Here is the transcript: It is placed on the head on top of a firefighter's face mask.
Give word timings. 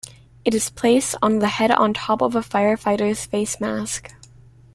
It 0.43 0.55
is 0.55 0.71
placed 0.71 1.13
on 1.21 1.37
the 1.37 1.47
head 1.47 1.69
on 1.69 1.93
top 1.93 2.23
of 2.23 2.35
a 2.35 2.39
firefighter's 2.41 3.27
face 3.27 3.59
mask. 3.61 4.11